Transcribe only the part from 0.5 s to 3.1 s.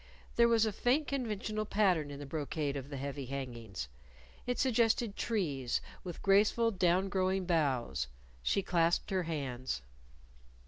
a faint conventional pattern in the brocade of the